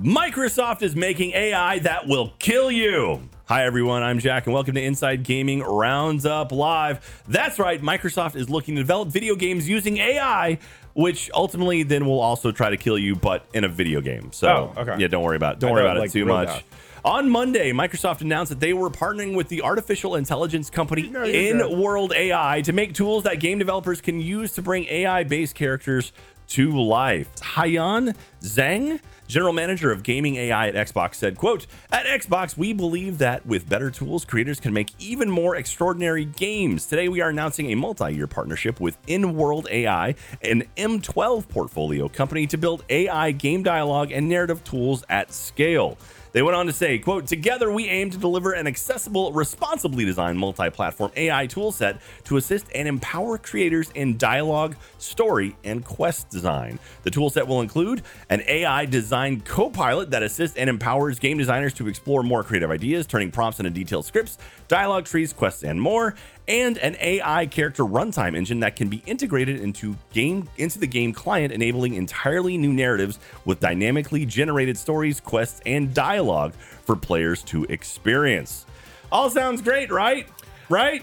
Microsoft 0.00 0.82
is 0.82 0.94
making 0.94 1.32
AI 1.32 1.80
that 1.80 2.06
will 2.06 2.32
kill 2.38 2.70
you. 2.70 3.28
Hi, 3.46 3.64
everyone. 3.64 4.04
I'm 4.04 4.20
Jack, 4.20 4.46
and 4.46 4.54
welcome 4.54 4.74
to 4.76 4.80
Inside 4.80 5.24
Gaming 5.24 5.60
Rounds 5.60 6.24
Up 6.24 6.52
Live. 6.52 7.24
That's 7.26 7.58
right, 7.58 7.82
Microsoft 7.82 8.36
is 8.36 8.48
looking 8.48 8.76
to 8.76 8.80
develop 8.82 9.08
video 9.08 9.34
games 9.34 9.68
using 9.68 9.96
AI, 9.96 10.58
which 10.92 11.30
ultimately 11.34 11.82
then 11.82 12.06
will 12.06 12.20
also 12.20 12.52
try 12.52 12.70
to 12.70 12.76
kill 12.76 12.96
you, 12.96 13.16
but 13.16 13.44
in 13.54 13.64
a 13.64 13.68
video 13.68 14.00
game. 14.00 14.30
So, 14.30 14.72
Oh, 14.76 14.82
okay. 14.82 14.94
yeah, 14.98 15.08
don't 15.08 15.24
worry 15.24 15.34
about 15.36 15.54
it. 15.54 15.58
Don't 15.60 15.70
I 15.70 15.72
worry 15.72 15.82
about 15.82 15.96
like, 15.98 16.10
it 16.10 16.12
too 16.12 16.26
much. 16.26 16.46
bad. 16.46 16.62
On 17.04 17.28
Monday, 17.28 17.72
Microsoft 17.72 18.20
announced 18.20 18.50
that 18.50 18.60
they 18.60 18.74
were 18.74 18.90
partnering 18.90 19.34
with 19.34 19.48
the 19.48 19.62
artificial 19.62 20.14
intelligence 20.14 20.70
company 20.70 21.08
No. 21.08 21.22
Inworld 21.22 22.14
AI 22.14 22.60
to 22.62 22.72
make 22.72 22.94
tools 22.94 23.24
that 23.24 23.40
game 23.40 23.58
developers 23.58 24.00
can 24.00 24.20
use 24.20 24.52
to 24.52 24.62
bring 24.62 24.84
AI 24.84 25.24
based 25.24 25.56
characters 25.56 26.12
to 26.48 26.80
life. 26.80 27.34
Haiyan 27.36 28.16
Zhang, 28.40 29.00
general 29.26 29.52
manager 29.52 29.90
of 29.90 30.02
gaming 30.02 30.36
AI 30.36 30.68
at 30.68 30.74
Xbox, 30.74 31.16
said, 31.16 31.36
quote, 31.36 31.66
At 31.92 32.06
Xbox, 32.06 32.56
we 32.56 32.72
believe 32.72 33.18
that 33.18 33.44
with 33.46 33.68
better 33.68 33.90
tools, 33.90 34.24
creators 34.24 34.60
can 34.60 34.72
make 34.72 34.90
even 34.98 35.30
more 35.30 35.56
extraordinary 35.56 36.24
games. 36.24 36.86
Today, 36.86 37.08
we 37.08 37.20
are 37.20 37.28
announcing 37.30 37.70
a 37.70 37.74
multi-year 37.74 38.26
partnership 38.26 38.80
with 38.80 39.00
Inworld 39.06 39.70
AI, 39.70 40.14
an 40.42 40.64
M12 40.76 41.48
portfolio 41.48 42.08
company 42.08 42.46
to 42.46 42.56
build 42.56 42.84
AI 42.88 43.32
game 43.32 43.62
dialogue 43.62 44.12
and 44.12 44.28
narrative 44.28 44.64
tools 44.64 45.04
at 45.08 45.32
scale. 45.32 45.98
They 46.32 46.42
went 46.42 46.56
on 46.56 46.66
to 46.66 46.72
say, 46.72 46.98
quote, 46.98 47.26
together 47.26 47.72
we 47.72 47.88
aim 47.88 48.10
to 48.10 48.18
deliver 48.18 48.52
an 48.52 48.66
accessible, 48.66 49.32
responsibly 49.32 50.04
designed 50.04 50.38
multi-platform 50.38 51.12
AI 51.16 51.46
toolset 51.46 52.00
to 52.24 52.36
assist 52.36 52.66
and 52.74 52.86
empower 52.86 53.38
creators 53.38 53.90
in 53.94 54.16
dialogue, 54.18 54.76
story, 54.98 55.56
and 55.64 55.84
quest 55.84 56.28
design. 56.30 56.78
The 57.02 57.10
toolset 57.10 57.46
will 57.46 57.62
include 57.62 58.02
an 58.28 58.42
AI 58.46 58.84
design 58.84 59.40
co-pilot 59.40 60.10
that 60.10 60.22
assists 60.22 60.56
and 60.56 60.68
empowers 60.68 61.18
game 61.18 61.38
designers 61.38 61.72
to 61.74 61.88
explore 61.88 62.22
more 62.22 62.42
creative 62.42 62.70
ideas, 62.70 63.06
turning 63.06 63.30
prompts 63.30 63.60
into 63.60 63.70
detailed 63.70 64.04
scripts, 64.04 64.38
dialogue 64.68 65.06
trees, 65.06 65.32
quests, 65.32 65.64
and 65.64 65.80
more, 65.80 66.14
and 66.48 66.78
an 66.78 66.96
AI 67.00 67.46
character 67.46 67.84
runtime 67.84 68.36
engine 68.36 68.60
that 68.60 68.74
can 68.74 68.88
be 68.88 69.02
integrated 69.06 69.60
into 69.60 69.94
game 70.12 70.48
into 70.56 70.78
the 70.78 70.86
game 70.86 71.12
client, 71.12 71.52
enabling 71.52 71.94
entirely 71.94 72.56
new 72.56 72.72
narratives 72.72 73.18
with 73.44 73.60
dynamically 73.60 74.24
generated 74.24 74.76
stories, 74.76 75.20
quests, 75.20 75.60
and 75.66 75.92
dialogue 75.94 76.54
for 76.54 76.96
players 76.96 77.42
to 77.44 77.64
experience. 77.64 78.64
All 79.12 79.30
sounds 79.30 79.60
great, 79.62 79.90
right? 79.90 80.26
Right? 80.68 81.02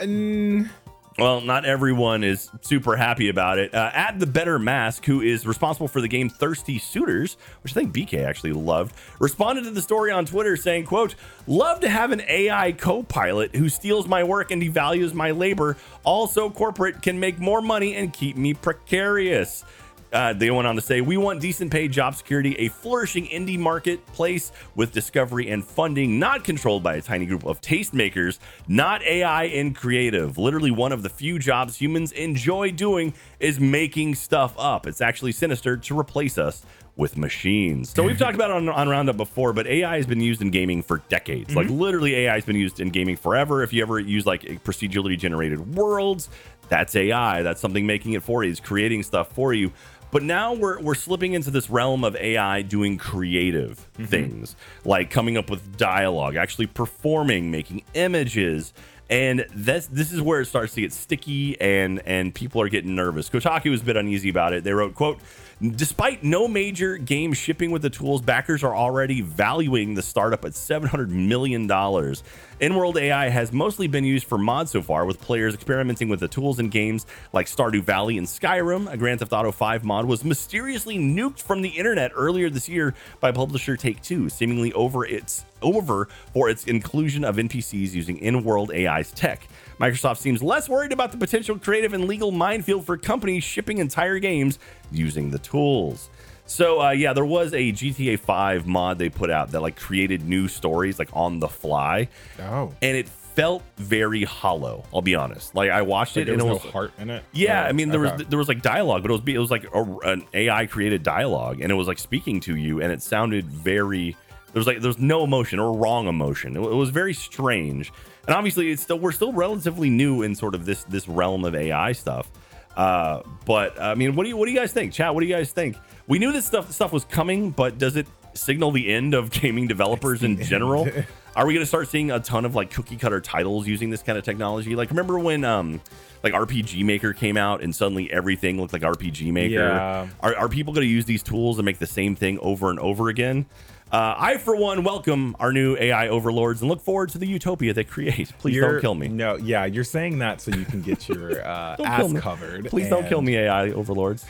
Well, 1.17 1.39
not 1.39 1.63
everyone 1.63 2.25
is 2.25 2.51
super 2.59 2.97
happy 2.97 3.29
about 3.29 3.57
it. 3.57 3.73
Uh, 3.73 3.89
at 3.93 4.19
the 4.19 4.27
Better 4.27 4.59
Mask, 4.59 5.05
who 5.05 5.21
is 5.21 5.47
responsible 5.47 5.87
for 5.87 6.01
the 6.01 6.09
game 6.09 6.27
Thirsty 6.27 6.77
Suitors, 6.77 7.37
which 7.63 7.71
I 7.71 7.73
think 7.73 7.93
BK 7.93 8.25
actually 8.25 8.51
loved, 8.51 8.93
responded 9.19 9.63
to 9.63 9.71
the 9.71 9.81
story 9.81 10.11
on 10.11 10.25
Twitter 10.25 10.57
saying, 10.57 10.83
quote, 10.83 11.15
love 11.47 11.79
to 11.79 11.89
have 11.89 12.11
an 12.11 12.21
AI 12.27 12.73
co-pilot 12.73 13.55
who 13.55 13.69
steals 13.69 14.09
my 14.09 14.25
work 14.25 14.51
and 14.51 14.61
devalues 14.61 15.13
my 15.13 15.31
labor. 15.31 15.77
Also 16.03 16.49
corporate 16.49 17.01
can 17.01 17.17
make 17.17 17.39
more 17.39 17.61
money 17.61 17.95
and 17.95 18.11
keep 18.11 18.35
me 18.35 18.53
precarious. 18.53 19.63
Uh, 20.11 20.33
they 20.33 20.51
went 20.51 20.67
on 20.67 20.75
to 20.75 20.81
say, 20.81 21.01
We 21.01 21.17
want 21.17 21.41
decent 21.41 21.71
paid 21.71 21.91
job 21.91 22.15
security, 22.15 22.55
a 22.59 22.69
flourishing 22.69 23.25
indie 23.27 23.59
marketplace 23.59 24.51
with 24.75 24.91
discovery 24.91 25.49
and 25.49 25.65
funding, 25.65 26.19
not 26.19 26.43
controlled 26.43 26.83
by 26.83 26.95
a 26.95 27.01
tiny 27.01 27.25
group 27.25 27.45
of 27.45 27.61
tastemakers, 27.61 28.39
not 28.67 29.01
AI 29.03 29.45
and 29.45 29.75
creative. 29.75 30.37
Literally, 30.37 30.71
one 30.71 30.91
of 30.91 31.03
the 31.03 31.09
few 31.09 31.39
jobs 31.39 31.77
humans 31.77 32.11
enjoy 32.11 32.71
doing 32.71 33.13
is 33.39 33.59
making 33.59 34.15
stuff 34.15 34.53
up. 34.57 34.87
It's 34.87 35.01
actually 35.01 35.31
sinister 35.31 35.77
to 35.77 35.99
replace 35.99 36.37
us 36.37 36.65
with 36.97 37.17
machines. 37.17 37.89
So 37.89 38.03
we've 38.03 38.17
talked 38.19 38.35
about 38.35 38.51
it 38.51 38.55
on, 38.55 38.69
on 38.69 38.87
Roundup 38.89 39.17
before, 39.17 39.53
but 39.53 39.67
AI 39.67 39.97
has 39.97 40.05
been 40.05 40.21
used 40.21 40.41
in 40.41 40.49
gaming 40.49 40.81
for 40.81 40.99
decades. 41.09 41.55
Like 41.55 41.69
literally, 41.69 42.15
AI 42.15 42.35
has 42.35 42.45
been 42.45 42.55
used 42.55 42.79
in 42.79 42.89
gaming 42.89 43.17
forever. 43.17 43.63
If 43.63 43.73
you 43.73 43.81
ever 43.81 43.99
use 43.99 44.25
like 44.25 44.43
procedurally 44.63 45.17
generated 45.17 45.75
worlds, 45.75 46.29
that's 46.69 46.95
AI. 46.95 47.43
That's 47.43 47.61
something 47.61 47.85
making 47.85 48.13
it 48.13 48.23
for 48.23 48.43
you. 48.43 48.51
Is 48.51 48.59
creating 48.59 49.03
stuff 49.03 49.31
for 49.31 49.53
you. 49.53 49.71
But 50.15 50.23
now 50.23 50.53
we're 50.53 50.79
we're 50.79 50.95
slipping 50.95 51.33
into 51.33 51.51
this 51.51 51.69
realm 51.69 52.05
of 52.05 52.15
AI 52.15 52.61
doing 52.61 52.97
creative 52.97 53.85
mm-hmm. 53.95 54.05
things, 54.05 54.55
like 54.85 55.09
coming 55.09 55.35
up 55.35 55.49
with 55.49 55.75
dialogue, 55.75 56.37
actually 56.37 56.67
performing, 56.67 57.51
making 57.51 57.83
images. 57.95 58.71
And 59.09 59.45
this 59.53 59.87
this 59.87 60.13
is 60.13 60.21
where 60.21 60.39
it 60.39 60.45
starts 60.45 60.73
to 60.75 60.79
get 60.79 60.93
sticky 60.93 61.59
and 61.59 62.01
and 62.05 62.33
people 62.33 62.61
are 62.61 62.69
getting 62.69 62.95
nervous. 62.95 63.29
Kotaku 63.29 63.71
was 63.71 63.81
a 63.81 63.83
bit 63.83 63.97
uneasy 63.97 64.29
about 64.29 64.53
it. 64.53 64.63
They 64.63 64.71
wrote, 64.71 64.95
quote, 64.95 65.19
Despite 65.61 66.21
no 66.21 66.49
major 66.49 66.97
game 66.97 67.31
shipping 67.31 67.71
with 67.71 67.81
the 67.81 67.89
tools, 67.89 68.21
backers 68.21 68.61
are 68.61 68.75
already 68.75 69.21
valuing 69.21 69.93
the 69.93 70.01
startup 70.01 70.43
at 70.43 70.51
$700 70.51 71.07
million. 71.07 71.65
Inworld 71.65 72.99
AI 72.99 73.29
has 73.29 73.53
mostly 73.53 73.87
been 73.87 74.03
used 74.03 74.27
for 74.27 74.37
mods 74.37 74.71
so 74.71 74.81
far, 74.81 75.05
with 75.05 75.21
players 75.21 75.53
experimenting 75.53 76.09
with 76.09 76.19
the 76.19 76.27
tools 76.27 76.59
in 76.59 76.67
games 76.67 77.05
like 77.31 77.47
Stardew 77.47 77.83
Valley 77.83 78.17
and 78.17 78.27
Skyrim. 78.27 78.91
A 78.91 78.97
Grand 78.97 79.21
Theft 79.21 79.31
Auto 79.31 79.53
5 79.53 79.85
mod 79.85 80.03
was 80.05 80.25
mysteriously 80.25 80.97
nuked 80.97 81.41
from 81.41 81.61
the 81.61 81.69
internet 81.69 82.11
earlier 82.15 82.49
this 82.49 82.67
year 82.67 82.93
by 83.21 83.31
publisher 83.31 83.77
Take-Two, 83.77 84.27
seemingly 84.27 84.73
over 84.73 85.05
its 85.05 85.45
over 85.61 86.09
for 86.33 86.49
its 86.49 86.65
inclusion 86.65 87.23
of 87.23 87.37
NPCs 87.37 87.93
using 87.93 88.19
Inworld 88.19 88.75
AI's 88.75 89.11
tech. 89.11 89.47
Microsoft 89.79 90.17
seems 90.17 90.41
less 90.41 90.69
worried 90.69 90.91
about 90.91 91.11
the 91.11 91.17
potential 91.17 91.57
creative 91.59 91.93
and 91.93 92.05
legal 92.07 92.31
minefield 92.31 92.85
for 92.85 92.97
companies 92.97 93.43
shipping 93.43 93.79
entire 93.79 94.19
games 94.19 94.57
using 94.91 95.29
the 95.31 95.39
tools. 95.39 96.09
So 96.45 96.81
uh, 96.81 96.91
yeah, 96.91 97.13
there 97.13 97.25
was 97.25 97.53
a 97.53 97.71
GTA 97.71 98.19
5 98.19 98.67
mod 98.67 98.97
they 98.99 99.09
put 99.09 99.29
out 99.29 99.51
that 99.51 99.61
like 99.61 99.75
created 99.75 100.23
new 100.27 100.47
stories 100.47 100.99
like 100.99 101.09
on 101.13 101.39
the 101.39 101.47
fly, 101.47 102.07
Oh. 102.39 102.71
and 102.81 102.95
it 102.95 103.09
felt 103.09 103.63
very 103.77 104.23
hollow. 104.23 104.85
I'll 104.93 105.01
be 105.01 105.15
honest. 105.15 105.55
Like 105.55 105.71
I 105.71 105.81
watched 105.81 106.15
Like 106.15 106.21
it 106.21 106.25
there 106.27 106.33
and 106.35 106.43
was 106.43 106.51
it 106.51 106.59
no 106.59 106.65
was 106.65 106.71
heart 106.71 106.91
in 106.99 107.09
it. 107.09 107.23
yeah, 107.33 107.63
Oh, 107.65 107.69
I 107.69 107.71
mean 107.73 107.89
there 107.89 108.05
okay. 108.05 108.15
was 108.17 108.27
there 108.27 108.39
was 108.39 108.47
like 108.47 108.61
dialogue, 108.61 109.01
but 109.01 109.11
it 109.11 109.13
was 109.13 109.21
it 109.27 109.37
was 109.39 109.51
like 109.51 109.65
a, 109.73 109.81
an 110.07 110.23
AI 110.33 110.67
created 110.67 111.03
dialogue, 111.03 111.59
and 111.61 111.71
it 111.71 111.75
was 111.75 111.87
like 111.87 111.97
speaking 111.99 112.39
to 112.41 112.55
you, 112.55 112.81
and 112.81 112.91
it 112.93 113.01
sounded 113.01 113.45
very. 113.47 114.15
There 114.55 114.61
was 114.61 114.67
like 114.67 114.79
there 114.79 114.87
was 114.87 114.99
no 114.99 115.25
emotion 115.25 115.59
or 115.59 115.73
wrong 115.77 116.07
emotion. 116.07 116.55
It, 116.55 116.61
it 116.61 116.75
was 116.75 116.89
very 116.89 117.13
strange, 117.13 117.91
and 118.25 118.33
obviously 118.33 118.71
it's 118.71 118.81
still 118.81 118.97
we're 118.97 119.11
still 119.11 119.33
relatively 119.33 119.89
new 119.89 120.21
in 120.21 120.33
sort 120.33 120.55
of 120.55 120.65
this 120.65 120.85
this 120.85 121.09
realm 121.09 121.43
of 121.43 121.53
AI 121.53 121.91
stuff. 121.91 122.31
Uh, 122.77 123.21
but 123.43 123.77
I 123.81 123.95
mean, 123.95 124.15
what 124.15 124.23
do 124.23 124.29
you 124.29 124.37
what 124.37 124.45
do 124.45 124.53
you 124.53 124.57
guys 124.57 124.71
think, 124.71 124.93
chat? 124.93 125.13
What 125.13 125.19
do 125.19 125.27
you 125.27 125.35
guys 125.35 125.51
think? 125.51 125.75
We 126.07 126.19
knew 126.19 126.31
this 126.31 126.45
stuff 126.45 126.71
stuff 126.71 126.93
was 126.93 127.03
coming, 127.03 127.49
but 127.49 127.77
does 127.77 127.97
it 127.97 128.07
signal 128.33 128.71
the 128.71 128.93
end 128.93 129.13
of 129.13 129.29
gaming 129.29 129.67
developers 129.67 130.23
in 130.23 130.41
general? 130.41 130.87
Are 131.35 131.45
we 131.45 131.53
going 131.53 131.63
to 131.63 131.67
start 131.67 131.89
seeing 131.89 132.11
a 132.11 132.21
ton 132.21 132.45
of 132.45 132.55
like 132.55 132.71
cookie 132.71 132.95
cutter 132.95 133.19
titles 133.19 133.67
using 133.67 133.89
this 133.89 134.01
kind 134.01 134.17
of 134.17 134.23
technology? 134.23 134.73
Like, 134.77 134.89
remember 134.89 135.19
when 135.19 135.43
um 135.43 135.81
like 136.23 136.31
RPG 136.31 136.85
Maker 136.85 137.11
came 137.11 137.35
out 137.35 137.61
and 137.61 137.75
suddenly 137.75 138.09
everything 138.09 138.57
looked 138.61 138.71
like 138.71 138.83
RPG 138.83 139.33
Maker? 139.33 139.55
Yeah. 139.55 140.07
Are, 140.21 140.33
are 140.33 140.47
people 140.47 140.73
going 140.73 140.87
to 140.87 140.93
use 140.93 141.03
these 141.03 141.23
tools 141.23 141.59
and 141.59 141.65
make 141.65 141.79
the 141.79 141.87
same 141.87 142.15
thing 142.15 142.39
over 142.39 142.69
and 142.69 142.79
over 142.79 143.09
again? 143.09 143.47
Uh, 143.95 144.13
I, 144.17 144.37
for 144.37 144.57
one, 144.57 144.83
welcome 144.83 145.37
our 145.39 145.53
new 145.53 145.77
AI 145.77 146.09
overlords 146.09 146.59
and 146.59 146.69
look 146.69 146.81
forward 146.81 147.07
to 147.11 147.17
the 147.17 147.25
utopia 147.25 147.73
they 147.73 147.85
create. 147.85 148.29
Please 148.39 148.55
You're- 148.55 148.73
don't 148.73 148.81
kill 148.81 148.93
me. 148.93 149.07
No, 149.07 149.37
yeah, 149.37 149.63
you're 149.63 149.85
saying 149.85 150.19
that 150.19 150.41
so 150.41 150.51
you 150.51 150.65
can 150.65 150.81
get 150.81 151.07
your 151.07 151.41
uh, 151.41 151.77
ass 151.85 152.11
covered. 152.19 152.65
Please 152.65 152.89
don't 152.89 153.07
kill 153.07 153.21
me, 153.21 153.37
AI 153.37 153.69
overlords. 153.69 154.25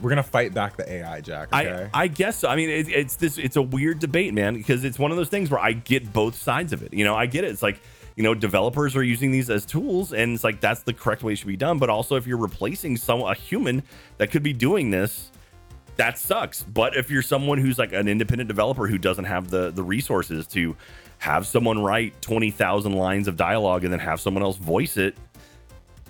We're 0.00 0.10
gonna 0.10 0.22
fight 0.22 0.54
back 0.54 0.76
the 0.76 0.88
AI, 0.88 1.20
Jack. 1.20 1.52
Okay. 1.52 1.90
I, 1.92 2.02
I 2.04 2.06
guess 2.06 2.38
so. 2.38 2.48
I 2.48 2.54
mean, 2.54 2.70
it, 2.70 2.88
it's 2.88 3.16
this. 3.16 3.38
It's 3.38 3.56
a 3.56 3.62
weird 3.62 3.98
debate, 3.98 4.34
man, 4.34 4.54
because 4.54 4.84
it's 4.84 5.00
one 5.00 5.10
of 5.10 5.16
those 5.16 5.28
things 5.28 5.50
where 5.50 5.58
I 5.58 5.72
get 5.72 6.12
both 6.12 6.36
sides 6.36 6.72
of 6.72 6.84
it. 6.84 6.94
You 6.94 7.04
know, 7.04 7.16
I 7.16 7.26
get 7.26 7.42
it. 7.42 7.50
It's 7.50 7.62
like 7.62 7.80
you 8.14 8.22
know, 8.22 8.34
developers 8.34 8.94
are 8.94 9.02
using 9.02 9.32
these 9.32 9.50
as 9.50 9.66
tools, 9.66 10.12
and 10.12 10.34
it's 10.34 10.44
like 10.44 10.60
that's 10.60 10.84
the 10.84 10.92
correct 10.92 11.24
way 11.24 11.32
it 11.32 11.36
should 11.36 11.48
be 11.48 11.56
done. 11.56 11.78
But 11.78 11.90
also, 11.90 12.14
if 12.14 12.24
you're 12.24 12.38
replacing 12.38 12.96
some 12.96 13.22
a 13.22 13.34
human 13.34 13.82
that 14.18 14.30
could 14.30 14.44
be 14.44 14.52
doing 14.52 14.92
this, 14.92 15.32
that 15.98 16.16
sucks. 16.16 16.62
But 16.62 16.96
if 16.96 17.10
you're 17.10 17.22
someone 17.22 17.58
who's 17.58 17.78
like 17.78 17.92
an 17.92 18.08
independent 18.08 18.48
developer 18.48 18.86
who 18.86 18.98
doesn't 18.98 19.26
have 19.26 19.50
the 19.50 19.70
the 19.70 19.82
resources 19.82 20.46
to 20.48 20.76
have 21.18 21.46
someone 21.46 21.82
write 21.82 22.20
twenty 22.22 22.50
thousand 22.50 22.92
lines 22.92 23.28
of 23.28 23.36
dialogue 23.36 23.84
and 23.84 23.92
then 23.92 24.00
have 24.00 24.20
someone 24.20 24.42
else 24.42 24.56
voice 24.56 24.96
it, 24.96 25.16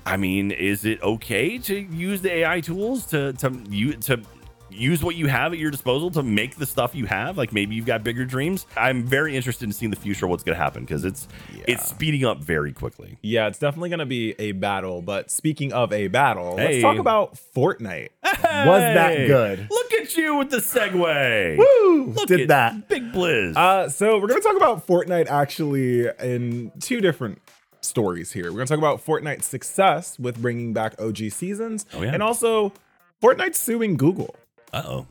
I 0.06 0.16
mean, 0.16 0.52
is 0.52 0.84
it 0.84 1.02
okay 1.02 1.58
to 1.58 1.74
use 1.74 2.22
the 2.22 2.32
AI 2.32 2.60
tools 2.60 3.06
to 3.06 3.32
to 3.34 3.52
you 3.68 3.94
to 3.94 4.22
use 4.70 5.02
what 5.02 5.16
you 5.16 5.26
have 5.26 5.52
at 5.52 5.58
your 5.58 5.70
disposal 5.70 6.10
to 6.12 6.22
make 6.22 6.56
the 6.56 6.66
stuff 6.66 6.94
you 6.94 7.06
have? 7.06 7.36
Like 7.38 7.52
maybe 7.52 7.74
you've 7.74 7.86
got 7.86 8.02
bigger 8.04 8.24
dreams. 8.24 8.66
I'm 8.76 9.04
very 9.04 9.36
interested 9.36 9.64
in 9.64 9.72
seeing 9.72 9.90
the 9.90 9.96
future 9.96 10.26
of 10.26 10.30
what's 10.30 10.42
going 10.42 10.56
to 10.56 10.62
happen 10.62 10.84
because 10.84 11.04
it's 11.04 11.26
it's 11.66 11.86
speeding 11.88 12.24
up 12.24 12.38
very 12.38 12.72
quickly. 12.72 13.18
yeah, 13.22 13.46
it's 13.46 13.58
definitely 13.58 13.90
gonna 13.90 14.06
be 14.06 14.34
a 14.38 14.52
battle. 14.52 15.02
But 15.02 15.30
speaking 15.30 15.72
of 15.72 15.92
a 15.92 16.08
battle, 16.08 16.56
Hey. 16.56 16.72
let's 16.74 16.82
talk 16.82 16.98
about 16.98 17.38
Fortnite. 17.54 18.08
Was 18.24 18.80
that 18.82 19.26
good? 19.26 19.66
Look 19.70 19.92
at 19.94 20.16
you 20.16 20.36
with 20.36 20.50
the 20.50 20.58
segue. 20.58 21.58
Woo! 21.58 22.06
Look 22.12 22.28
Did 22.28 22.42
at 22.42 22.48
that. 22.48 22.88
big 22.88 23.12
blizz. 23.12 23.56
Uh, 23.56 23.88
so 23.88 24.18
we're 24.18 24.28
gonna 24.28 24.40
talk 24.40 24.56
about 24.56 24.86
Fortnite 24.86 25.26
actually 25.28 26.06
in 26.22 26.72
two 26.80 27.00
different 27.00 27.40
stories 27.80 28.32
here. 28.32 28.44
We're 28.50 28.58
gonna 28.58 28.66
talk 28.66 28.78
about 28.78 29.04
Fortnite's 29.04 29.46
success 29.46 30.18
with 30.18 30.40
bringing 30.40 30.72
back 30.72 30.94
OG 31.00 31.30
seasons, 31.30 31.86
Oh, 31.94 32.02
yeah. 32.02 32.12
and 32.14 32.22
also 32.22 32.72
Fortnite 33.22 33.54
suing 33.54 33.96
Google. 33.96 34.34
Uh 34.72 34.82
oh. 34.86 35.06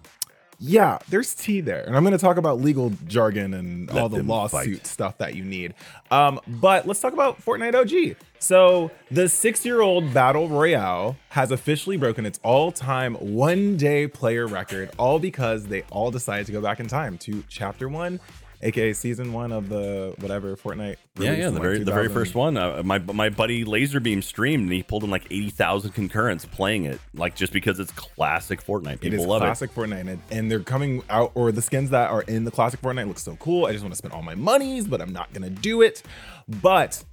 Yeah, 0.59 0.97
there's 1.09 1.35
tea 1.35 1.61
there. 1.61 1.83
And 1.83 1.95
I'm 1.95 2.03
going 2.03 2.17
to 2.17 2.21
talk 2.21 2.37
about 2.37 2.59
legal 2.59 2.91
jargon 3.05 3.53
and 3.53 3.87
Let 3.93 4.01
all 4.01 4.09
the 4.09 4.23
lawsuit 4.23 4.77
fight. 4.77 4.87
stuff 4.87 5.17
that 5.19 5.35
you 5.35 5.43
need. 5.43 5.75
Um, 6.09 6.39
but 6.47 6.87
let's 6.87 6.99
talk 6.99 7.13
about 7.13 7.39
Fortnite 7.45 7.75
OG. 7.75 8.17
So, 8.39 8.89
the 9.11 9.29
six 9.29 9.63
year 9.65 9.81
old 9.81 10.15
Battle 10.15 10.49
Royale 10.49 11.15
has 11.29 11.51
officially 11.51 11.95
broken 11.95 12.25
its 12.25 12.39
all 12.41 12.71
time 12.71 13.13
one 13.15 13.77
day 13.77 14.07
player 14.07 14.47
record, 14.47 14.89
all 14.97 15.19
because 15.19 15.67
they 15.67 15.83
all 15.91 16.09
decided 16.09 16.47
to 16.47 16.51
go 16.51 16.61
back 16.61 16.79
in 16.79 16.87
time 16.87 17.19
to 17.19 17.43
chapter 17.47 17.87
one, 17.87 18.19
aka 18.61 18.93
season 18.93 19.33
one 19.33 19.51
of 19.51 19.69
the 19.69 20.15
whatever 20.19 20.55
Fortnite. 20.55 20.97
Yeah, 21.19 21.31
yeah, 21.31 21.45
the 21.45 21.51
like, 21.51 21.61
very 21.61 21.79
the 21.79 21.91
very 21.91 22.09
first 22.09 22.35
one. 22.35 22.57
Uh, 22.57 22.81
my 22.83 22.99
my 22.99 23.29
buddy 23.29 23.63
Lazarbeam 23.63 24.21
streamed 24.21 24.63
and 24.63 24.73
he 24.73 24.83
pulled 24.83 25.03
in 25.03 25.09
like 25.09 25.25
eighty 25.25 25.49
thousand 25.49 25.91
concurrents 25.91 26.45
playing 26.45 26.85
it, 26.85 26.99
like 27.13 27.35
just 27.35 27.53
because 27.53 27.79
it's 27.79 27.91
classic 27.91 28.63
Fortnite. 28.63 28.99
People 28.99 29.19
is 29.19 29.25
love 29.25 29.41
classic 29.41 29.73
Fortnite, 29.73 30.07
and, 30.07 30.19
and 30.31 30.51
they're 30.51 30.59
coming 30.59 31.03
out, 31.09 31.31
or 31.35 31.51
the 31.51 31.61
skins 31.61 31.89
that 31.91 32.09
are 32.09 32.23
in 32.23 32.43
the 32.43 32.51
classic 32.51 32.81
Fortnite 32.81 33.07
look 33.07 33.19
so 33.19 33.35
cool. 33.37 33.65
I 33.65 33.71
just 33.71 33.83
want 33.83 33.93
to 33.93 33.97
spend 33.97 34.13
all 34.13 34.23
my 34.23 34.35
monies, 34.35 34.87
but 34.87 35.01
I'm 35.01 35.13
not 35.13 35.33
gonna 35.33 35.49
do 35.49 35.81
it. 35.81 36.03
But 36.47 37.03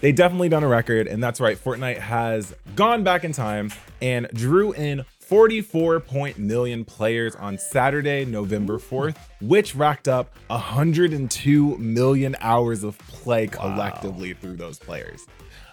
they 0.00 0.12
definitely 0.12 0.48
done 0.48 0.62
a 0.62 0.68
record, 0.68 1.06
and 1.06 1.22
that's 1.22 1.40
right. 1.40 1.56
Fortnite 1.56 1.98
has 1.98 2.54
gone 2.74 3.04
back 3.04 3.24
in 3.24 3.32
time 3.32 3.70
and 4.00 4.28
drew 4.32 4.72
in 4.72 5.04
44 5.26 6.00
point 6.00 6.38
million 6.38 6.84
players 6.84 7.34
on 7.36 7.58
Saturday, 7.58 8.24
November 8.24 8.78
4th, 8.78 9.16
which 9.40 9.74
racked 9.74 10.06
up 10.06 10.34
102 10.48 11.78
million 11.78 12.36
hours 12.40 12.84
of 12.84 12.98
play 12.98 13.46
collectively 13.46 14.34
through 14.34 14.56
those 14.56 14.78
players. 14.78 15.26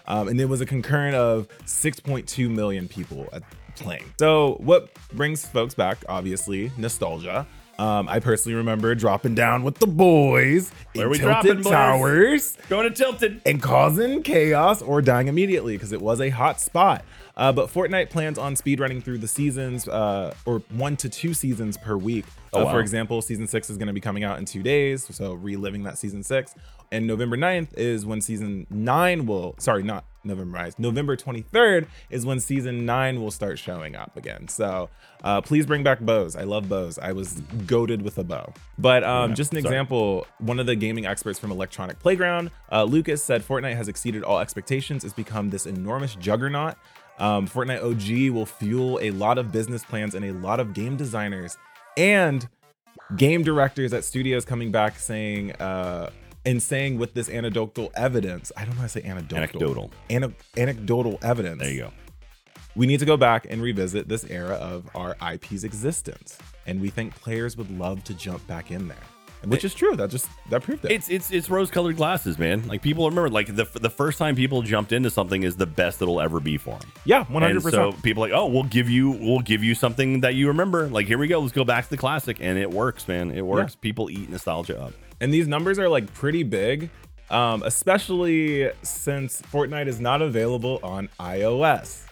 Um, 0.06 0.28
and 0.28 0.40
it 0.40 0.46
was 0.46 0.60
a 0.60 0.66
concurrent 0.66 1.14
of 1.14 1.48
6.2 1.64 2.50
million 2.50 2.88
people 2.88 3.28
playing. 3.76 4.04
So, 4.18 4.56
what 4.60 4.90
brings 5.12 5.46
folks 5.46 5.74
back? 5.74 5.98
Obviously, 6.08 6.72
nostalgia. 6.76 7.46
Um, 7.82 8.08
I 8.08 8.20
personally 8.20 8.54
remember 8.54 8.94
dropping 8.94 9.34
down 9.34 9.64
with 9.64 9.78
the 9.78 9.86
boys 9.88 10.70
Where 10.94 11.06
in 11.06 11.10
we 11.10 11.18
Tilted 11.18 11.42
dropping, 11.42 11.62
boys? 11.62 11.72
Towers. 11.72 12.56
Going 12.68 12.88
to 12.88 12.94
Tilted. 12.94 13.42
and 13.44 13.60
causing 13.60 14.22
chaos 14.22 14.82
or 14.82 15.02
dying 15.02 15.26
immediately 15.26 15.74
because 15.76 15.90
it 15.92 16.00
was 16.00 16.20
a 16.20 16.28
hot 16.30 16.60
spot. 16.60 17.04
Uh, 17.36 17.50
but 17.50 17.68
Fortnite 17.72 18.10
plans 18.10 18.38
on 18.38 18.54
speedrunning 18.54 19.02
through 19.02 19.18
the 19.18 19.26
seasons 19.26 19.88
uh, 19.88 20.32
or 20.46 20.60
one 20.70 20.96
to 20.98 21.08
two 21.08 21.34
seasons 21.34 21.76
per 21.76 21.96
week. 21.96 22.24
Oh, 22.52 22.60
Uh, 22.60 22.64
wow. 22.66 22.72
For 22.72 22.80
example, 22.80 23.20
season 23.22 23.46
six 23.48 23.68
is 23.70 23.78
going 23.78 23.88
to 23.88 23.92
be 23.94 24.00
coming 24.00 24.22
out 24.22 24.38
in 24.38 24.44
two 24.44 24.62
days. 24.62 25.08
So 25.10 25.32
reliving 25.32 25.82
that 25.84 25.98
season 25.98 26.22
six. 26.22 26.54
And 26.92 27.06
November 27.06 27.36
9th 27.38 27.76
is 27.76 28.04
when 28.06 28.20
season 28.20 28.66
nine 28.70 29.24
will, 29.26 29.54
sorry, 29.58 29.82
not 29.82 30.04
November 30.24 30.58
9th, 30.58 30.78
November 30.78 31.16
23rd 31.16 31.86
is 32.10 32.24
when 32.24 32.40
season 32.40 32.84
nine 32.86 33.20
will 33.20 33.30
start 33.30 33.58
showing 33.58 33.96
up 33.96 34.16
again. 34.16 34.48
So 34.48 34.88
uh, 35.24 35.40
please 35.40 35.66
bring 35.66 35.82
back 35.82 36.00
bows. 36.00 36.36
I 36.36 36.44
love 36.44 36.68
bows. 36.68 36.98
I 36.98 37.12
was 37.12 37.40
goaded 37.66 38.02
with 38.02 38.18
a 38.18 38.24
bow. 38.24 38.52
But 38.78 39.04
um, 39.04 39.30
Yeah, 39.30 39.34
just 39.34 39.52
an 39.54 39.62
sorry. 39.62 39.74
example, 39.74 40.26
one 40.38 40.58
of 40.60 40.66
the 40.66 40.76
gaming 40.76 41.06
experts 41.06 41.38
from 41.38 41.50
Electronic 41.50 41.98
Playground, 41.98 42.50
uh, 42.70 42.84
Lucas, 42.84 43.22
said 43.22 43.42
Fortnite 43.46 43.76
has 43.76 43.88
exceeded 43.88 44.22
all 44.22 44.38
expectations. 44.38 45.04
It's 45.04 45.14
become 45.14 45.50
this 45.50 45.66
enormous 45.66 46.14
juggernaut. 46.14 46.76
Um, 47.18 47.46
Fortnite 47.46 47.82
OG 47.82 48.34
will 48.34 48.46
fuel 48.46 48.98
a 49.02 49.10
lot 49.10 49.38
of 49.38 49.52
business 49.52 49.84
plans 49.84 50.14
and 50.14 50.24
a 50.24 50.32
lot 50.32 50.60
of 50.60 50.72
game 50.72 50.96
designers 50.96 51.56
and 51.96 52.48
game 53.16 53.42
directors 53.42 53.92
at 53.92 54.04
studios 54.04 54.44
coming 54.44 54.70
back 54.72 54.98
saying, 54.98 55.52
uh, 55.52 56.10
and 56.44 56.62
saying 56.62 56.98
with 56.98 57.14
this 57.14 57.28
anecdotal 57.28 57.90
evidence, 57.94 58.50
I 58.56 58.64
don't 58.64 58.74
know 58.74 58.80
how 58.80 58.86
to 58.86 58.88
say 58.88 59.02
anecdotal. 59.02 59.38
Anecdotal. 59.38 59.90
Ana- 60.10 60.32
anecdotal 60.56 61.18
evidence 61.22 61.60
There 61.60 61.70
you 61.72 61.80
go. 61.82 61.92
we 62.74 62.86
need 62.86 63.00
to 63.00 63.06
go 63.06 63.16
back 63.16 63.46
and 63.48 63.62
revisit 63.62 64.08
this 64.08 64.24
era 64.24 64.54
of 64.54 64.88
our 64.94 65.16
IP's 65.32 65.64
existence. 65.64 66.38
And 66.66 66.80
we 66.80 66.90
think 66.90 67.14
players 67.14 67.56
would 67.56 67.70
love 67.78 68.02
to 68.04 68.14
jump 68.14 68.46
back 68.46 68.70
in 68.70 68.88
there. 68.88 68.96
Which 69.44 69.64
is 69.64 69.74
true. 69.74 69.96
That 69.96 70.08
just 70.08 70.28
that 70.50 70.62
proved 70.62 70.84
it. 70.84 70.92
It's 70.92 71.08
it's 71.10 71.32
it's 71.32 71.50
rose 71.50 71.68
colored 71.68 71.96
glasses, 71.96 72.38
man. 72.38 72.64
Like 72.68 72.80
people 72.80 73.08
remember, 73.08 73.28
like 73.28 73.48
the 73.48 73.64
the 73.80 73.90
first 73.90 74.16
time 74.16 74.36
people 74.36 74.62
jumped 74.62 74.92
into 74.92 75.10
something 75.10 75.42
is 75.42 75.56
the 75.56 75.66
best 75.66 76.00
it'll 76.00 76.20
ever 76.20 76.38
be 76.38 76.56
for 76.56 76.78
them. 76.78 76.92
yeah, 77.04 77.24
one 77.24 77.42
hundred 77.42 77.64
And 77.64 77.72
so 77.72 77.90
people 78.04 78.22
are 78.22 78.28
like, 78.28 78.38
oh, 78.38 78.46
we'll 78.46 78.62
give 78.62 78.88
you 78.88 79.10
we'll 79.10 79.40
give 79.40 79.64
you 79.64 79.74
something 79.74 80.20
that 80.20 80.36
you 80.36 80.46
remember. 80.46 80.86
Like 80.86 81.08
here 81.08 81.18
we 81.18 81.26
go, 81.26 81.40
let's 81.40 81.50
go 81.52 81.64
back 81.64 81.82
to 81.82 81.90
the 81.90 81.96
classic, 81.96 82.36
and 82.40 82.56
it 82.56 82.70
works, 82.70 83.08
man. 83.08 83.32
It 83.32 83.44
works. 83.44 83.74
People 83.74 84.08
eat 84.10 84.30
nostalgia 84.30 84.80
up. 84.80 84.92
And 85.22 85.32
these 85.32 85.46
numbers 85.46 85.78
are 85.78 85.88
like 85.88 86.12
pretty 86.14 86.42
big, 86.42 86.90
um, 87.30 87.62
especially 87.62 88.68
since 88.82 89.40
Fortnite 89.40 89.86
is 89.86 90.00
not 90.00 90.20
available 90.20 90.80
on 90.82 91.08
iOS 91.20 92.02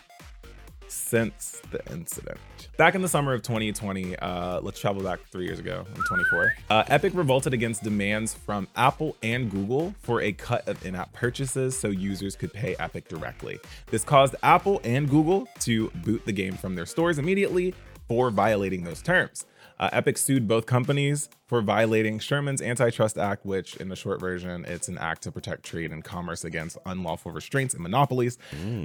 since 0.87 1.61
the 1.73 1.85
incident. 1.93 2.39
Back 2.77 2.95
in 2.95 3.03
the 3.03 3.09
summer 3.09 3.35
of 3.35 3.43
2020, 3.43 4.15
uh, 4.17 4.61
let's 4.61 4.79
travel 4.79 5.03
back 5.03 5.19
three 5.33 5.45
years 5.45 5.59
ago, 5.59 5.85
in 5.93 6.03
24. 6.05 6.53
Uh, 6.71 6.85
Epic 6.87 7.13
revolted 7.17 7.53
against 7.53 7.83
demands 7.83 8.33
from 8.33 8.69
Apple 8.77 9.17
and 9.25 9.51
Google 9.51 9.93
for 9.99 10.23
a 10.23 10.31
cut 10.31 10.69
of 10.69 10.87
in 10.87 10.95
app 10.95 11.13
purchases 11.13 11.77
so 11.77 11.89
users 11.89 12.37
could 12.37 12.53
pay 12.53 12.77
Epic 12.79 13.09
directly. 13.09 13.59
This 13.87 14.05
caused 14.05 14.37
Apple 14.45 14.81
and 14.85 15.11
Google 15.11 15.49
to 15.61 15.91
boot 15.97 16.25
the 16.27 16.33
game 16.33 16.55
from 16.55 16.77
their 16.77 16.87
stores 16.87 17.19
immediately 17.19 17.75
for 18.07 18.31
violating 18.31 18.85
those 18.85 19.03
terms. 19.03 19.47
Uh, 19.81 19.89
Epic 19.93 20.19
sued 20.19 20.47
both 20.47 20.67
companies 20.67 21.31
for 21.47 21.63
violating 21.63 22.19
Sherman's 22.19 22.61
Antitrust 22.61 23.17
Act, 23.17 23.47
which, 23.47 23.77
in 23.77 23.89
the 23.89 23.97
short 23.97 24.21
version, 24.21 24.67
it's 24.67 24.89
an 24.89 24.99
act 24.99 25.23
to 25.23 25.33
protect 25.33 25.65
trade 25.65 25.91
and 25.91 26.05
commerce 26.05 26.45
against 26.45 26.77
unlawful 26.85 27.33
restraints 27.33 27.73
and 27.73 27.83
monopolies. 27.83 28.37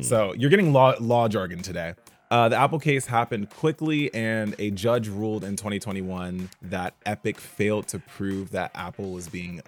So 0.02 0.34
you're 0.36 0.50
getting 0.50 0.72
law 0.72 0.96
law 1.02 1.28
jargon 1.28 1.62
today. 1.62 1.96
Uh, 2.32 2.48
the 2.48 2.56
Apple 2.56 2.80
case 2.80 3.06
happened 3.06 3.50
quickly, 3.50 4.12
and 4.14 4.56
a 4.58 4.72
judge 4.72 5.10
ruled 5.10 5.44
in 5.44 5.58
2021 5.58 6.50
that 6.62 6.96
Epic 7.06 7.40
failed 7.40 7.88
to 7.90 8.00
prove 8.00 8.52
that 8.52 8.72
Apple 8.74 9.12
was 9.12 9.28
being 9.28 9.62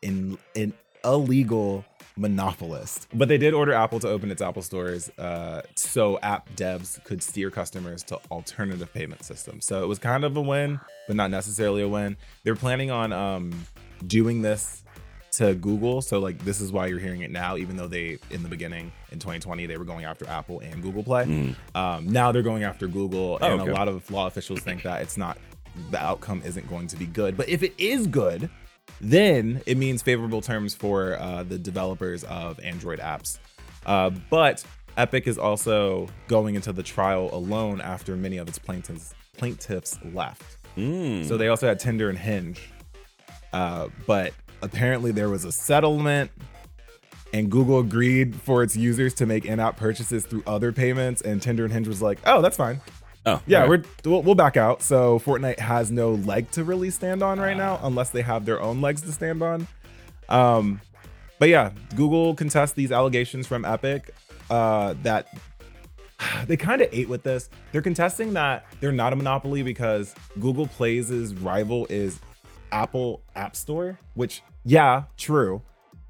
in 0.00 0.38
an 0.56 0.72
illegal 1.04 1.84
monopolist. 2.20 3.08
But 3.14 3.28
they 3.28 3.38
did 3.38 3.54
order 3.54 3.72
Apple 3.72 3.98
to 4.00 4.08
open 4.08 4.30
its 4.30 4.42
Apple 4.42 4.62
stores 4.62 5.10
uh, 5.18 5.62
so 5.74 6.18
app 6.20 6.48
devs 6.54 7.02
could 7.04 7.22
steer 7.22 7.50
customers 7.50 8.02
to 8.04 8.18
alternative 8.30 8.92
payment 8.92 9.24
systems. 9.24 9.64
So 9.64 9.82
it 9.82 9.86
was 9.86 9.98
kind 9.98 10.24
of 10.24 10.36
a 10.36 10.40
win, 10.42 10.78
but 11.06 11.16
not 11.16 11.30
necessarily 11.30 11.82
a 11.82 11.88
win. 11.88 12.16
They're 12.44 12.54
planning 12.56 12.90
on 12.90 13.12
um, 13.12 13.66
doing 14.06 14.42
this 14.42 14.84
to 15.32 15.54
Google. 15.54 16.02
So 16.02 16.18
like 16.18 16.44
this 16.44 16.60
is 16.60 16.72
why 16.72 16.88
you're 16.88 16.98
hearing 16.98 17.22
it 17.22 17.30
now, 17.30 17.56
even 17.56 17.76
though 17.76 17.86
they 17.86 18.18
in 18.30 18.42
the 18.42 18.48
beginning 18.48 18.92
in 19.12 19.18
2020 19.18 19.64
they 19.66 19.76
were 19.76 19.84
going 19.84 20.04
after 20.04 20.28
Apple 20.28 20.60
and 20.60 20.82
Google 20.82 21.04
Play. 21.04 21.54
Um, 21.74 22.08
now 22.08 22.32
they're 22.32 22.42
going 22.42 22.64
after 22.64 22.86
Google, 22.88 23.38
Oh, 23.40 23.52
and 23.52 23.60
okay. 23.62 23.70
a 23.70 23.74
lot 23.74 23.88
of 23.88 24.10
law 24.10 24.26
officials 24.26 24.60
think 24.60 24.82
that 24.82 25.02
it's 25.02 25.16
not 25.16 25.38
the 25.90 26.02
outcome 26.02 26.42
isn't 26.44 26.68
going 26.68 26.88
to 26.88 26.96
be 26.96 27.06
good. 27.06 27.36
But 27.36 27.48
if 27.48 27.62
it 27.62 27.74
is 27.78 28.06
good, 28.08 28.50
then 29.00 29.62
it 29.66 29.76
means 29.76 30.02
favorable 30.02 30.40
terms 30.40 30.74
for 30.74 31.18
uh, 31.18 31.42
the 31.42 31.58
developers 31.58 32.24
of 32.24 32.58
Android 32.60 32.98
apps. 33.00 33.38
Uh, 33.86 34.10
but 34.28 34.64
Epic 34.96 35.26
is 35.26 35.38
also 35.38 36.08
going 36.28 36.54
into 36.54 36.72
the 36.72 36.82
trial 36.82 37.30
alone 37.32 37.80
after 37.80 38.16
many 38.16 38.36
of 38.36 38.48
its 38.48 38.58
plaintiffs 38.58 39.14
plaintiffs 39.36 39.98
left. 40.12 40.58
So 41.24 41.36
they 41.36 41.48
also 41.48 41.66
had 41.66 41.78
Tinder 41.80 42.10
and 42.10 42.18
Hinge. 42.18 42.60
Uh, 43.52 43.88
but 44.06 44.32
apparently 44.62 45.12
there 45.12 45.28
was 45.28 45.44
a 45.44 45.52
settlement 45.52 46.30
and 47.32 47.50
Google 47.50 47.78
agreed 47.78 48.34
for 48.34 48.62
its 48.62 48.76
users 48.76 49.14
to 49.14 49.26
make 49.26 49.44
in-app 49.44 49.76
purchases 49.76 50.26
through 50.26 50.42
other 50.46 50.72
payments 50.72 51.22
and 51.22 51.40
Tinder 51.40 51.64
and 51.64 51.72
Hinge 51.72 51.88
was 51.88 52.02
like, 52.02 52.18
"Oh, 52.26 52.42
that's 52.42 52.56
fine." 52.56 52.80
Oh, 53.26 53.42
Yeah, 53.46 53.64
okay. 53.64 53.68
we're 53.68 53.82
we'll, 54.10 54.22
we'll 54.22 54.34
back 54.34 54.56
out. 54.56 54.82
So 54.82 55.18
Fortnite 55.18 55.58
has 55.58 55.90
no 55.90 56.12
leg 56.12 56.50
to 56.52 56.64
really 56.64 56.90
stand 56.90 57.22
on 57.22 57.38
right 57.38 57.56
now 57.56 57.78
unless 57.82 58.10
they 58.10 58.22
have 58.22 58.44
their 58.46 58.60
own 58.60 58.80
legs 58.80 59.02
to 59.02 59.12
stand 59.12 59.42
on. 59.42 59.66
Um 60.28 60.80
but 61.38 61.48
yeah, 61.48 61.70
Google 61.96 62.34
contests 62.34 62.72
these 62.72 62.92
allegations 62.92 63.46
from 63.46 63.64
Epic 63.64 64.14
uh 64.48 64.94
that 65.02 65.28
they 66.46 66.56
kind 66.56 66.80
of 66.82 66.88
ate 66.92 67.08
with 67.08 67.22
this. 67.22 67.50
They're 67.72 67.82
contesting 67.82 68.32
that 68.34 68.66
they're 68.80 68.92
not 68.92 69.12
a 69.12 69.16
monopoly 69.16 69.62
because 69.62 70.14
Google 70.38 70.66
Play's 70.66 71.34
rival 71.34 71.86
is 71.90 72.20
Apple 72.72 73.22
App 73.34 73.56
Store, 73.56 73.98
which 74.14 74.42
yeah, 74.64 75.04
true. 75.16 75.62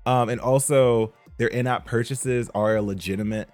Um, 0.07 0.29
and 0.29 0.41
also 0.41 1.13
their 1.39 1.49
in-app 1.49 1.87
purchases 1.87 2.51
are 2.55 2.77
a 2.77 2.83
legitimate 2.83 3.49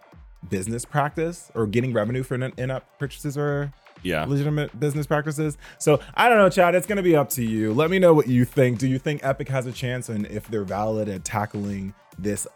business 0.48 0.84
practice, 0.84 1.50
or 1.54 1.66
getting 1.66 1.92
revenue 1.92 2.22
for 2.22 2.34
in- 2.34 2.52
in-app 2.56 2.98
purchases 2.98 3.36
or 3.36 3.72
yeah. 4.02 4.24
legitimate 4.24 4.78
business 4.78 5.06
practices. 5.06 5.58
So 5.78 6.00
I 6.14 6.28
don't 6.28 6.38
know, 6.38 6.48
Chad. 6.48 6.74
It's 6.74 6.86
gonna 6.86 7.02
be 7.02 7.16
up 7.16 7.28
to 7.30 7.44
you. 7.44 7.72
Let 7.72 7.90
me 7.90 7.98
know 7.98 8.14
what 8.14 8.28
you 8.28 8.44
think. 8.44 8.78
Do 8.78 8.86
you 8.86 8.98
think 8.98 9.24
Epic 9.24 9.48
has 9.48 9.66
a 9.66 9.72
chance, 9.72 10.08
and 10.08 10.26
if 10.26 10.48
they're 10.48 10.64
valid 10.64 11.08
at 11.08 11.24
tackling 11.24 11.94
this 12.18 12.46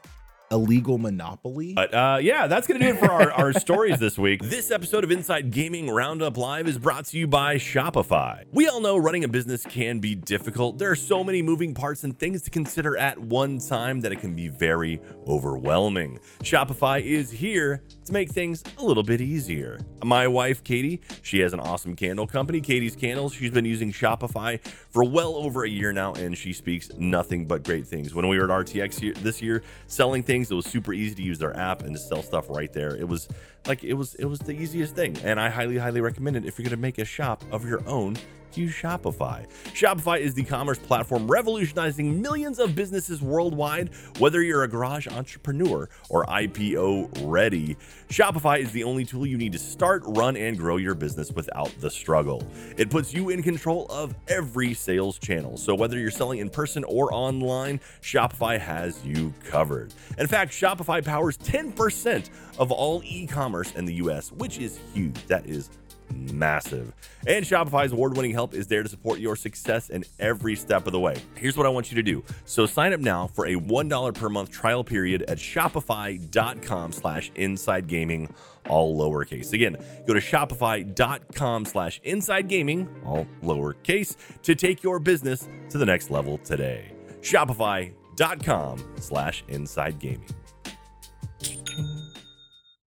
illegal 0.50 0.98
monopoly. 0.98 1.74
But 1.74 1.94
uh, 1.94 2.18
yeah, 2.20 2.46
that's 2.46 2.66
going 2.66 2.80
to 2.80 2.86
do 2.86 2.92
it 2.94 2.98
for 2.98 3.10
our, 3.10 3.32
our 3.32 3.52
stories 3.52 3.98
this 3.98 4.18
week. 4.18 4.42
This 4.42 4.70
episode 4.70 5.04
of 5.04 5.10
Inside 5.10 5.50
Gaming 5.50 5.88
Roundup 5.88 6.36
Live 6.36 6.66
is 6.66 6.78
brought 6.78 7.04
to 7.06 7.18
you 7.18 7.26
by 7.26 7.56
Shopify. 7.56 8.44
We 8.52 8.68
all 8.68 8.80
know 8.80 8.96
running 8.96 9.24
a 9.24 9.28
business 9.28 9.64
can 9.64 10.00
be 10.00 10.14
difficult. 10.14 10.78
There 10.78 10.90
are 10.90 10.96
so 10.96 11.22
many 11.22 11.40
moving 11.42 11.74
parts 11.74 12.04
and 12.04 12.18
things 12.18 12.42
to 12.42 12.50
consider 12.50 12.96
at 12.96 13.18
one 13.18 13.58
time 13.58 14.00
that 14.00 14.12
it 14.12 14.20
can 14.20 14.34
be 14.34 14.48
very 14.48 15.00
overwhelming. 15.26 16.18
Shopify 16.40 17.00
is 17.02 17.30
here 17.30 17.82
to 18.04 18.12
make 18.12 18.30
things 18.30 18.64
a 18.78 18.84
little 18.84 19.04
bit 19.04 19.20
easier. 19.20 19.78
My 20.02 20.26
wife, 20.26 20.64
Katie, 20.64 21.00
she 21.22 21.38
has 21.40 21.52
an 21.52 21.60
awesome 21.60 21.94
candle 21.94 22.26
company, 22.26 22.60
Katie's 22.60 22.96
Candles. 22.96 23.34
She's 23.34 23.52
been 23.52 23.64
using 23.64 23.92
Shopify 23.92 24.60
for 24.90 25.04
well 25.04 25.36
over 25.36 25.64
a 25.64 25.68
year 25.68 25.92
now, 25.92 26.12
and 26.14 26.36
she 26.36 26.52
speaks 26.52 26.90
nothing 26.98 27.46
but 27.46 27.62
great 27.62 27.86
things. 27.86 28.14
When 28.14 28.28
we 28.28 28.38
were 28.38 28.44
at 28.44 28.66
RTX 28.66 29.22
this 29.22 29.40
year 29.40 29.62
selling 29.86 30.22
things, 30.22 30.50
it 30.50 30.54
was 30.54 30.66
super 30.66 30.92
easy 30.92 31.14
to 31.14 31.22
use 31.22 31.38
their 31.38 31.56
app 31.56 31.82
and 31.82 31.94
to 31.94 32.00
sell 32.00 32.22
stuff 32.22 32.46
right 32.48 32.72
there. 32.72 32.96
It 32.96 33.06
was 33.06 33.28
like 33.66 33.84
it 33.84 33.94
was 33.94 34.14
it 34.16 34.24
was 34.24 34.40
the 34.40 34.52
easiest 34.52 34.94
thing, 34.94 35.16
and 35.24 35.40
I 35.40 35.48
highly 35.48 35.78
highly 35.78 36.00
recommend 36.00 36.36
it 36.36 36.44
if 36.44 36.58
you're 36.58 36.64
going 36.64 36.76
to 36.76 36.76
make 36.76 36.98
a 36.98 37.04
shop 37.04 37.44
of 37.50 37.64
your 37.64 37.86
own 37.88 38.16
use 38.56 38.72
Shopify. 38.72 39.46
Shopify 39.74 40.20
is 40.20 40.34
the 40.34 40.44
commerce 40.44 40.78
platform 40.78 41.30
revolutionizing 41.30 42.20
millions 42.20 42.58
of 42.58 42.74
businesses 42.74 43.22
worldwide, 43.22 43.90
whether 44.18 44.42
you're 44.42 44.64
a 44.64 44.68
garage 44.68 45.06
entrepreneur 45.08 45.88
or 46.08 46.24
IPO 46.26 47.10
ready. 47.24 47.76
Shopify 48.08 48.58
is 48.58 48.72
the 48.72 48.84
only 48.84 49.04
tool 49.04 49.26
you 49.26 49.38
need 49.38 49.52
to 49.52 49.58
start, 49.58 50.02
run, 50.06 50.36
and 50.36 50.58
grow 50.58 50.76
your 50.76 50.94
business 50.94 51.32
without 51.32 51.72
the 51.80 51.90
struggle. 51.90 52.42
It 52.76 52.90
puts 52.90 53.14
you 53.14 53.30
in 53.30 53.42
control 53.42 53.86
of 53.90 54.14
every 54.28 54.74
sales 54.74 55.18
channel. 55.18 55.56
So 55.56 55.74
whether 55.74 55.98
you're 55.98 56.10
selling 56.10 56.40
in 56.40 56.50
person 56.50 56.84
or 56.84 57.12
online, 57.14 57.80
Shopify 58.02 58.58
has 58.58 59.04
you 59.04 59.32
covered. 59.44 59.94
In 60.18 60.26
fact, 60.26 60.52
Shopify 60.52 61.04
powers 61.04 61.36
10% 61.38 62.30
of 62.58 62.70
all 62.70 63.02
e 63.04 63.26
commerce 63.26 63.72
in 63.72 63.84
the 63.84 63.94
US, 63.94 64.32
which 64.32 64.58
is 64.58 64.78
huge. 64.92 65.26
That 65.26 65.46
is 65.46 65.70
massive. 66.10 66.92
And 67.26 67.44
Shopify's 67.44 67.92
award 67.92 68.16
winning 68.16 68.32
help 68.32 68.54
is 68.54 68.66
there 68.66 68.82
to 68.82 68.88
support 68.88 69.18
your 69.20 69.36
success 69.36 69.90
in 69.90 70.04
every 70.18 70.56
step 70.56 70.86
of 70.86 70.92
the 70.92 71.00
way. 71.00 71.16
Here's 71.36 71.56
what 71.56 71.66
I 71.66 71.68
want 71.68 71.90
you 71.90 71.96
to 71.96 72.02
do. 72.02 72.24
So 72.44 72.66
sign 72.66 72.92
up 72.92 73.00
now 73.00 73.26
for 73.28 73.46
a 73.46 73.54
$1 73.54 74.14
per 74.14 74.28
month 74.28 74.50
trial 74.50 74.84
period 74.84 75.22
at 75.22 75.38
shopify.com 75.38 76.92
slash 76.92 77.30
inside 77.34 77.86
gaming, 77.86 78.32
all 78.68 78.96
lowercase. 78.98 79.52
Again, 79.52 79.76
go 80.06 80.14
to 80.14 80.20
shopify.com 80.20 81.64
slash 81.64 82.00
inside 82.04 82.48
gaming, 82.48 82.88
all 83.04 83.26
lowercase, 83.42 84.16
to 84.42 84.54
take 84.54 84.82
your 84.82 84.98
business 84.98 85.48
to 85.70 85.78
the 85.78 85.86
next 85.86 86.10
level 86.10 86.38
today. 86.38 86.92
Shopify.com 87.20 88.94
slash 88.98 89.44
inside 89.48 89.98
gaming. 89.98 90.28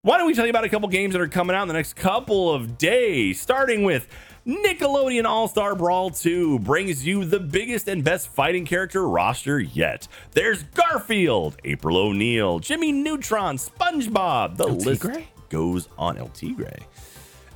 Why 0.07 0.17
don't 0.17 0.27
we 0.27 0.33
tell 0.33 0.45
you 0.45 0.51
about 0.51 0.63
a 0.63 0.69
couple 0.69 0.87
games 0.87 1.11
that 1.11 1.21
are 1.21 1.27
coming 1.27 1.53
out 1.53 1.63
in 1.63 1.67
the 1.67 1.73
next 1.73 1.97
couple 1.97 2.49
of 2.49 2.77
days, 2.77 3.41
starting 3.41 3.83
with 3.83 4.07
Nickelodeon 4.47 5.25
All 5.25 5.49
Star 5.49 5.75
Brawl 5.75 6.11
2 6.11 6.59
brings 6.59 7.05
you 7.05 7.25
the 7.25 7.41
biggest 7.41 7.89
and 7.89 8.05
best 8.05 8.29
fighting 8.29 8.63
character 8.65 9.05
roster 9.05 9.59
yet. 9.59 10.07
There's 10.31 10.63
Garfield, 10.63 11.57
April 11.65 11.97
O'Neil, 11.97 12.59
Jimmy 12.59 12.93
Neutron, 12.93 13.57
SpongeBob. 13.57 14.55
The 14.55 14.67
El 14.67 14.75
list 14.77 15.05
goes 15.49 15.89
on. 15.97 16.17
El 16.17 16.29
Tigre. 16.29 16.85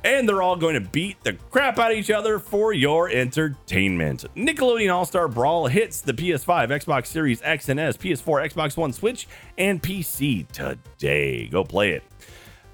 And 0.04 0.28
they're 0.28 0.42
all 0.42 0.56
going 0.56 0.74
to 0.74 0.86
beat 0.86 1.24
the 1.24 1.32
crap 1.50 1.78
out 1.78 1.92
of 1.92 1.96
each 1.96 2.10
other 2.10 2.38
for 2.38 2.74
your 2.74 3.08
entertainment. 3.08 4.26
Nickelodeon 4.36 4.92
All 4.92 5.06
Star 5.06 5.26
Brawl 5.26 5.68
hits 5.68 6.02
the 6.02 6.12
PS5, 6.12 6.68
Xbox 6.68 7.06
Series 7.06 7.40
X 7.42 7.70
and 7.70 7.80
S, 7.80 7.96
PS4, 7.96 8.50
Xbox 8.50 8.76
One, 8.76 8.92
Switch, 8.92 9.26
and 9.56 9.82
PC 9.82 10.46
today. 10.48 11.46
Go 11.46 11.64
play 11.64 11.92
it. 11.92 12.02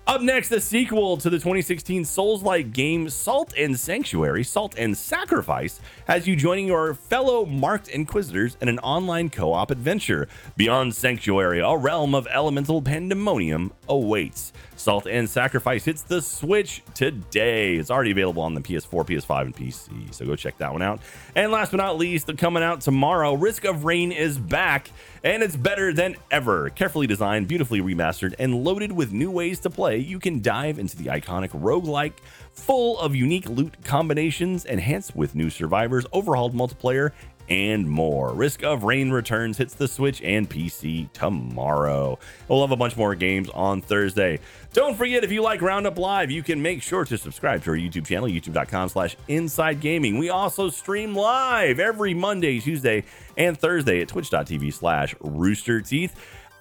Up 0.09 0.23
next, 0.23 0.49
the 0.49 0.59
sequel 0.59 1.19
to 1.19 1.29
the 1.29 1.37
2016 1.37 2.03
Souls 2.07 2.43
like 2.43 2.73
game 2.73 3.11
Salt 3.11 3.53
and 3.59 3.79
Sanctuary, 3.79 4.43
Salt 4.43 4.75
and 4.79 4.97
Sacrifice, 4.97 5.81
has 6.07 6.27
you 6.27 6.35
joining 6.35 6.67
your 6.67 6.95
fellow 6.95 7.45
marked 7.45 7.89
Inquisitors 7.89 8.57
in 8.63 8.71
an 8.71 8.79
online 8.79 9.29
co 9.29 9.53
op 9.53 9.71
adventure. 9.71 10.27
Beyond 10.57 10.95
Sanctuary, 10.95 11.61
a 11.61 11.77
realm 11.77 12.15
of 12.15 12.27
elemental 12.29 12.81
pandemonium 12.81 13.71
awaits. 13.87 14.55
Salt 14.79 15.07
and 15.07 15.29
Sacrifice 15.29 15.85
hits 15.85 16.03
the 16.03 16.23
Switch 16.23 16.83
today. 16.95 17.75
It's 17.75 17.91
already 17.91 18.13
available 18.13 18.43
on 18.43 18.55
the 18.55 18.61
PS4, 18.61 19.05
PS5, 19.05 19.43
and 19.43 19.57
PC, 19.57 20.15
so 20.15 20.25
go 20.25 20.37
check 20.37 20.57
that 20.59 20.73
one 20.73 20.83
out. 20.83 21.01
And 21.35 21.51
last 21.51 21.73
but 21.73 21.79
not 21.79 21.99
least, 21.99 22.35
coming 22.39 22.63
out 22.63 22.81
tomorrow, 22.81 23.35
Risk 23.35 23.65
of 23.65 23.85
Rain 23.85 24.13
is 24.13 24.39
back, 24.39 24.93
and 25.25 25.43
it's 25.43 25.57
better 25.57 25.93
than 25.93 26.15
ever. 26.31 26.71
Carefully 26.71 27.09
designed, 27.09 27.49
beautifully 27.49 27.81
remastered, 27.81 28.37
and 28.39 28.63
loaded 28.63 28.93
with 28.93 29.13
new 29.13 29.33
ways 29.33 29.59
to 29.61 29.71
play, 29.71 29.99
you 29.99 30.21
can 30.21 30.41
dive 30.41 30.79
into 30.79 30.97
the 30.97 31.07
iconic 31.07 31.51
roguelike 31.51 32.15
full 32.53 32.99
of 33.01 33.17
unique 33.17 33.49
loot 33.49 33.75
combinations, 33.83 34.65
enhanced 34.65 35.17
with 35.17 35.35
new 35.35 35.51
survivors, 35.51 36.07
overhauled 36.13 36.55
multiplayer, 36.55 37.11
and 37.49 37.89
more. 37.89 38.33
Risk 38.33 38.63
of 38.63 38.85
Rain 38.85 39.11
Returns 39.11 39.59
hits 39.59 39.75
the 39.75 39.89
Switch 39.89 40.23
and 40.23 40.49
PC 40.49 41.13
tomorrow. 41.13 42.19
We'll 42.49 42.61
have 42.61 42.71
a 42.71 42.77
bunch 42.77 42.97
more 42.97 43.15
games 43.15 43.49
on 43.51 43.81
Thursday. 43.81 44.41
Don't 44.73 44.97
forget, 44.97 45.25
if 45.25 45.33
you 45.33 45.43
like 45.43 45.63
Roundup 45.63 45.99
Live, 45.99 46.31
you 46.31 46.43
can 46.43 46.61
make 46.61 46.83
sure 46.83 47.05
to 47.05 47.17
subscribe 47.17 47.63
to 47.65 47.71
our 47.71 47.77
YouTube 47.77 48.07
channel, 48.07 48.29
youtube.com 48.29 48.89
slash 48.91 49.17
inside 49.27 49.81
gaming. 49.81 50.19
We 50.19 50.29
also 50.29 50.69
stream 50.69 51.15
live 51.15 51.81
every 51.81 52.15
Monday, 52.15 52.61
Tuesday, 52.61 53.05
and 53.37 53.59
Thursday 53.59 54.01
at 54.03 54.09
twitch.tv 54.09 54.73
slash 54.73 55.15
rooster 55.21 55.81
teeth. 55.81 56.15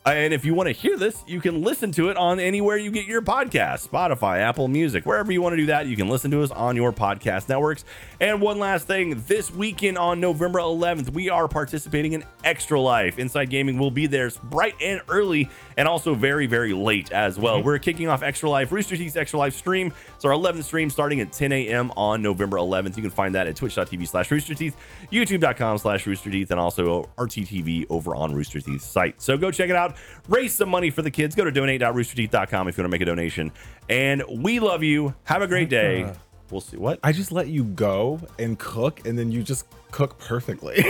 Uh, 0.07 0.11
and 0.11 0.33
if 0.33 0.45
you 0.45 0.53
want 0.53 0.67
to 0.67 0.71
hear 0.71 0.95
this, 0.95 1.21
you 1.27 1.41
can 1.41 1.61
listen 1.61 1.91
to 1.91 2.07
it 2.07 2.15
on 2.15 2.39
anywhere 2.39 2.77
you 2.77 2.89
get 2.91 3.05
your 3.05 3.21
podcast 3.21 3.85
Spotify, 3.85 4.39
Apple 4.39 4.69
Music, 4.69 5.05
wherever 5.05 5.33
you 5.33 5.41
want 5.41 5.51
to 5.51 5.57
do 5.57 5.65
that. 5.65 5.85
You 5.85 5.97
can 5.97 6.07
listen 6.07 6.31
to 6.31 6.41
us 6.43 6.49
on 6.49 6.77
your 6.77 6.93
podcast 6.93 7.49
networks. 7.49 7.83
And 8.21 8.39
one 8.39 8.57
last 8.57 8.87
thing 8.87 9.21
this 9.27 9.51
weekend 9.51 9.97
on 9.97 10.21
November 10.21 10.59
11th, 10.59 11.09
we 11.11 11.29
are 11.29 11.49
participating 11.49 12.13
in 12.13 12.23
Extra 12.45 12.79
Life. 12.79 13.19
Inside 13.19 13.49
Gaming 13.49 13.77
will 13.77 13.91
be 13.91 14.07
there 14.07 14.31
bright 14.43 14.75
and 14.81 15.01
early 15.09 15.49
and 15.75 15.89
also 15.89 16.15
very, 16.15 16.47
very 16.47 16.73
late 16.73 17.11
as 17.11 17.37
well. 17.37 17.57
Mm-hmm. 17.57 17.65
We're 17.65 17.79
kicking 17.79 18.07
off 18.07 18.23
Extra 18.23 18.49
Life, 18.49 18.71
Rooster 18.71 18.95
Teeth's 18.95 19.17
Extra 19.17 19.37
Life 19.37 19.55
stream. 19.55 19.91
It's 20.15 20.23
our 20.23 20.31
11th 20.31 20.63
stream 20.63 20.89
starting 20.89 21.19
at 21.19 21.33
10 21.33 21.51
a.m. 21.51 21.91
on 21.97 22.21
November 22.21 22.57
11th. 22.57 22.95
You 22.95 23.03
can 23.03 23.11
find 23.11 23.35
that 23.35 23.45
at 23.45 23.57
twitch.tv 23.57 24.07
slash 24.07 24.31
rooster 24.31 24.55
teeth, 24.55 24.77
youtube.com 25.11 25.77
slash 25.77 26.07
rooster 26.07 26.31
teeth, 26.31 26.49
and 26.49 26.59
also 26.59 27.09
RTTV 27.17 27.87
over 27.89 28.15
on 28.15 28.33
Rooster 28.33 28.61
Teeth's 28.61 28.85
site. 28.85 29.21
So 29.21 29.37
go 29.37 29.51
check 29.51 29.69
it 29.69 29.75
out. 29.75 29.96
Raise 30.27 30.53
some 30.53 30.69
money 30.69 30.89
for 30.89 31.01
the 31.01 31.11
kids. 31.11 31.35
Go 31.35 31.45
to 31.45 31.51
donate.roosterteeth.com 31.51 32.67
if 32.67 32.77
you 32.77 32.81
want 32.83 32.91
to 32.91 32.95
make 32.95 33.01
a 33.01 33.05
donation. 33.05 33.51
And 33.89 34.23
we 34.29 34.59
love 34.59 34.83
you. 34.83 35.15
Have 35.23 35.41
a 35.41 35.45
oh 35.45 35.47
great 35.47 35.69
day. 35.69 36.11
We'll 36.51 36.61
see. 36.61 36.77
What? 36.77 36.99
I 37.03 37.11
just 37.11 37.31
let 37.31 37.47
you 37.47 37.65
go 37.65 38.21
and 38.39 38.57
cook, 38.57 39.05
and 39.05 39.19
then 39.19 39.31
you 39.31 39.43
just 39.43 39.65
cook 39.91 40.17
perfectly. 40.19 40.75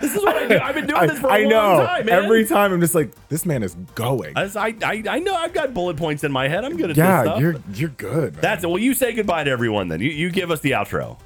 This 0.00 0.16
is 0.16 0.22
what 0.22 0.36
I 0.36 0.46
do. 0.48 0.58
I've 0.58 0.74
been 0.74 0.86
doing 0.86 1.06
this 1.06 1.18
for 1.18 1.28
a 1.28 1.32
I 1.32 1.38
long 1.40 1.48
know. 1.50 1.86
time, 1.86 2.06
man. 2.06 2.24
Every 2.24 2.44
time 2.46 2.72
I'm 2.72 2.80
just 2.80 2.94
like, 2.94 3.12
this 3.28 3.44
man 3.44 3.62
is 3.62 3.74
going. 3.94 4.32
As 4.36 4.56
I, 4.56 4.74
I, 4.82 5.02
I 5.08 5.18
know 5.18 5.34
I've 5.34 5.52
got 5.52 5.74
bullet 5.74 5.96
points 5.96 6.24
in 6.24 6.32
my 6.32 6.48
head. 6.48 6.64
I'm 6.64 6.76
good 6.76 6.90
at 6.90 6.96
this 6.96 7.04
yeah, 7.04 7.22
stuff. 7.22 7.40
you're 7.40 7.56
you're 7.74 7.90
good. 7.90 8.32
Man. 8.34 8.42
That's 8.42 8.64
it. 8.64 8.68
Well, 8.68 8.78
you 8.78 8.94
say 8.94 9.12
goodbye 9.12 9.44
to 9.44 9.50
everyone 9.50 9.88
then. 9.88 10.00
You, 10.00 10.10
you 10.10 10.30
give 10.30 10.50
us 10.50 10.60
the 10.60 10.72
outro. 10.72 11.18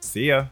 See 0.00 0.28
ya. 0.28 0.46